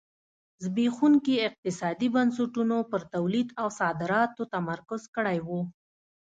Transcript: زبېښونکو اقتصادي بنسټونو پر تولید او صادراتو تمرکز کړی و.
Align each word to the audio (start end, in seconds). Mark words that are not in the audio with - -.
زبېښونکو 0.63 1.33
اقتصادي 1.47 2.07
بنسټونو 2.15 2.77
پر 2.91 3.01
تولید 3.13 3.47
او 3.61 3.67
صادراتو 3.79 4.41
تمرکز 4.53 5.01
کړی 5.15 5.37
و. 5.47 5.49